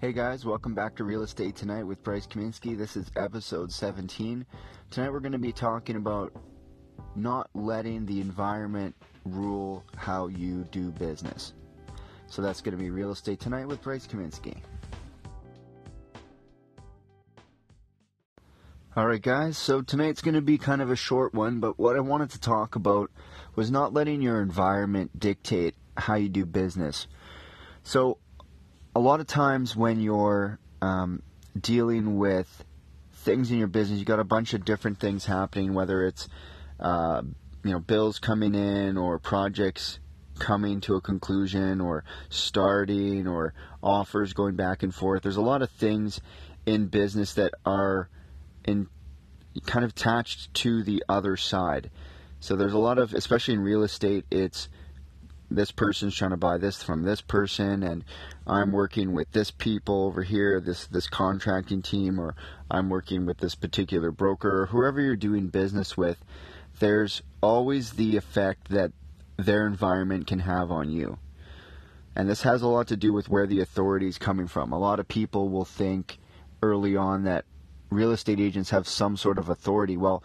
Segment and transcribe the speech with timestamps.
[0.00, 2.74] Hey guys, welcome back to Real Estate Tonight with Bryce Kaminsky.
[2.74, 4.46] This is episode 17.
[4.90, 6.32] Tonight we're going to be talking about
[7.14, 11.52] not letting the environment rule how you do business.
[12.28, 14.56] So that's going to be Real Estate Tonight with Bryce Kaminsky.
[18.96, 22.00] Alright, guys, so tonight's going to be kind of a short one, but what I
[22.00, 23.10] wanted to talk about
[23.54, 27.06] was not letting your environment dictate how you do business.
[27.82, 28.16] So,
[28.94, 31.22] a lot of times when you're um,
[31.58, 32.64] dealing with
[33.12, 36.28] things in your business, you got a bunch of different things happening, whether it's
[36.78, 37.22] uh,
[37.64, 40.00] you know bills coming in or projects
[40.38, 43.52] coming to a conclusion or starting or
[43.82, 45.22] offers going back and forth.
[45.22, 46.20] There's a lot of things
[46.66, 48.08] in business that are
[48.64, 48.88] in
[49.66, 51.90] kind of attached to the other side.
[52.40, 54.68] So there's a lot of, especially in real estate, it's
[55.50, 58.04] this person's trying to buy this from this person and
[58.46, 62.36] I'm working with this people over here, this this contracting team or
[62.70, 66.24] I'm working with this particular broker or whoever you're doing business with,
[66.78, 68.92] there's always the effect that
[69.36, 71.18] their environment can have on you.
[72.14, 74.72] And this has a lot to do with where the authority is coming from.
[74.72, 76.18] A lot of people will think
[76.62, 77.44] early on that
[77.90, 79.96] real estate agents have some sort of authority.
[79.96, 80.22] Well,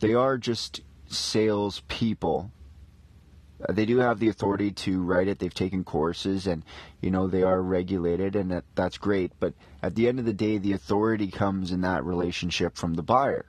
[0.00, 2.50] they are just sales people
[3.68, 5.38] uh, they do have the authority to write it.
[5.38, 6.62] They've taken courses, and
[7.00, 9.32] you know they are regulated, and that, that's great.
[9.40, 13.02] But at the end of the day, the authority comes in that relationship from the
[13.02, 13.46] buyer.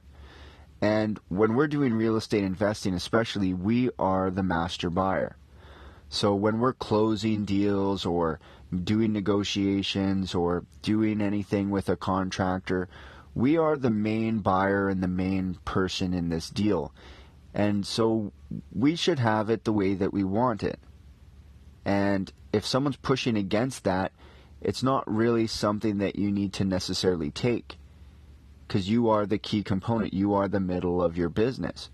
[0.82, 5.38] And when we're doing real estate investing, especially, we are the master buyer.
[6.10, 8.40] So when we're closing deals or
[8.84, 12.88] doing negotiations or doing anything with a contractor,
[13.34, 16.94] we are the main buyer and the main person in this deal.
[17.56, 18.34] And so
[18.74, 20.78] we should have it the way that we want it.
[21.86, 24.12] And if someone's pushing against that,
[24.62, 27.78] it's not really something that you need to necessarily take
[28.68, 30.14] because you are the key component.
[30.14, 31.90] You are the middle of your business.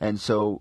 [0.00, 0.60] And so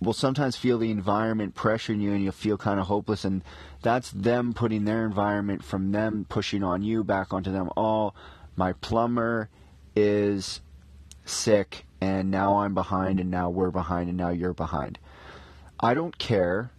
[0.00, 3.24] we'll sometimes feel the environment pressuring you and you'll feel kind of hopeless.
[3.24, 3.44] And
[3.82, 7.70] that's them putting their environment from them pushing on you back onto them.
[7.76, 8.12] Oh,
[8.56, 9.50] my plumber
[9.94, 10.62] is
[11.24, 14.98] sick and now I'm behind, and now we're behind, and now you're behind.
[15.80, 16.70] I don't care.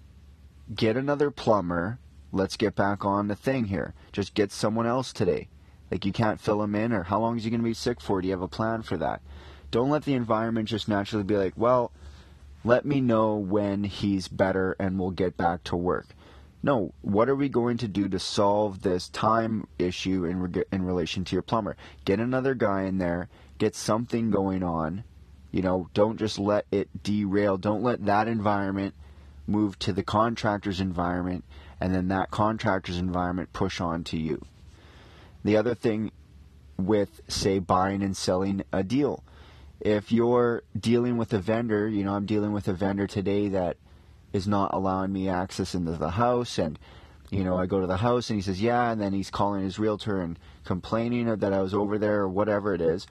[0.74, 2.00] Get another plumber.
[2.32, 3.94] Let's get back on the thing here.
[4.12, 5.48] Just get someone else today.
[5.90, 8.00] Like you can't fill him in, or how long is he going to be sick
[8.00, 8.22] for?
[8.22, 9.22] Do you have a plan for that?
[9.72, 11.92] Don't let the environment just naturally be like, well,
[12.64, 16.08] let me know when he's better and we'll get back to work.
[16.62, 21.24] No, what are we going to do to solve this time issue in, in relation
[21.26, 21.78] to your plumber?
[22.04, 23.30] Get another guy in there,
[23.60, 25.04] get something going on,
[25.52, 27.58] you know, don't just let it derail.
[27.58, 28.96] Don't let that environment
[29.46, 31.44] move to the contractor's environment
[31.80, 34.42] and then that contractor's environment push on to you.
[35.44, 36.12] The other thing
[36.78, 39.24] with, say, buying and selling a deal.
[39.80, 43.78] If you're dealing with a vendor, you know, I'm dealing with a vendor today that
[44.34, 46.78] is not allowing me access into the house and
[47.30, 49.64] you know, I go to the house and he says, yeah, and then he's calling
[49.64, 53.06] his realtor and complaining that I was over there or whatever it is.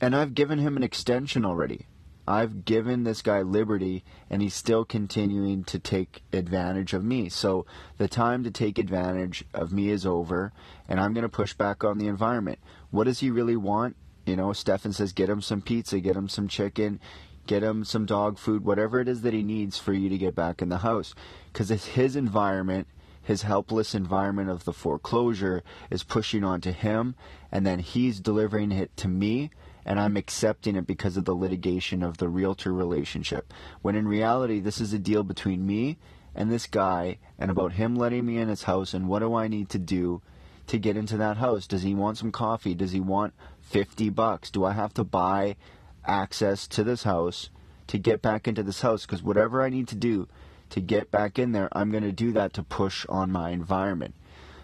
[0.00, 1.86] And I've given him an extension already.
[2.26, 7.28] I've given this guy liberty, and he's still continuing to take advantage of me.
[7.28, 7.66] So
[7.98, 10.52] the time to take advantage of me is over,
[10.88, 12.60] and I'm going to push back on the environment.
[12.90, 13.96] What does he really want?
[14.26, 17.00] You know, Stefan says, get him some pizza, get him some chicken,
[17.46, 20.34] get him some dog food, whatever it is that he needs for you to get
[20.34, 21.14] back in the house.
[21.52, 22.86] Because it's his environment,
[23.22, 27.16] his helpless environment of the foreclosure is pushing onto him,
[27.50, 29.50] and then he's delivering it to me
[29.84, 33.52] and I'm accepting it because of the litigation of the realtor relationship.
[33.82, 35.98] When in reality, this is a deal between me
[36.34, 39.48] and this guy, and about him letting me in his house, and what do I
[39.48, 40.22] need to do
[40.68, 41.66] to get into that house?
[41.66, 42.74] Does he want some coffee?
[42.74, 44.50] Does he want 50 bucks?
[44.50, 45.56] Do I have to buy
[46.04, 47.50] access to this house
[47.88, 49.04] to get back into this house?
[49.04, 50.28] Because whatever I need to do
[50.70, 54.14] to get back in there, I'm going to do that to push on my environment.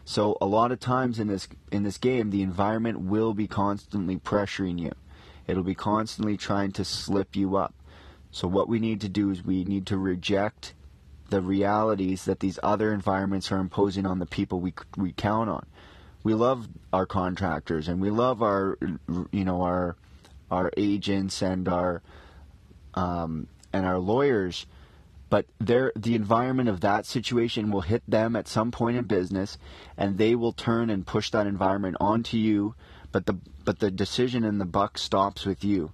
[0.04, 4.16] So a lot of times in this in this game, the environment will be constantly
[4.16, 4.92] pressuring you.
[5.46, 7.74] It'll be constantly trying to slip you up.
[8.30, 10.74] So, what we need to do is we need to reject
[11.30, 15.66] the realities that these other environments are imposing on the people we, we count on.
[16.22, 18.78] We love our contractors and we love our,
[19.32, 19.96] you know, our,
[20.50, 22.02] our agents and our,
[22.94, 24.66] um, and our lawyers,
[25.28, 29.58] but the environment of that situation will hit them at some point in business,
[29.96, 32.74] and they will turn and push that environment onto you
[33.12, 35.92] but the but the decision and the buck stops with you.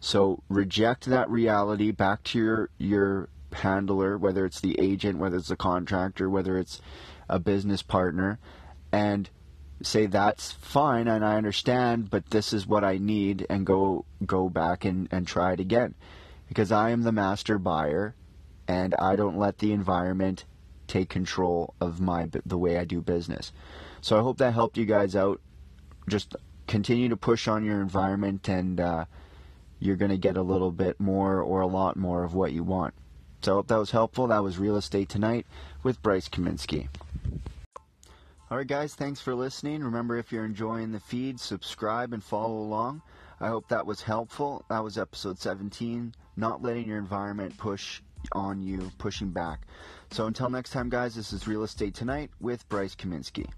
[0.00, 5.48] So reject that reality back to your your handler, whether it's the agent, whether it's
[5.48, 6.80] the contractor, whether it's
[7.28, 8.38] a business partner,
[8.92, 9.28] and
[9.82, 14.48] say that's fine and I understand, but this is what I need and go go
[14.48, 15.94] back and, and try it again.
[16.48, 18.14] Because I am the master buyer
[18.66, 20.44] and I don't let the environment
[20.86, 23.52] take control of my the way I do business.
[24.00, 25.40] So I hope that helped you guys out.
[26.08, 26.34] Just
[26.70, 29.04] continue to push on your environment and uh,
[29.80, 32.62] you're going to get a little bit more or a lot more of what you
[32.62, 32.94] want.
[33.42, 34.28] So hope that was helpful.
[34.28, 35.46] That was Real Estate Tonight
[35.82, 36.88] with Bryce Kaminsky.
[38.50, 39.82] All right, guys, thanks for listening.
[39.82, 43.02] Remember, if you're enjoying the feed, subscribe and follow along.
[43.40, 44.64] I hope that was helpful.
[44.68, 48.00] That was episode 17, not letting your environment push
[48.32, 49.66] on you, pushing back.
[50.12, 53.48] So until next time, guys, this is Real Estate Tonight with Bryce Kaminsky.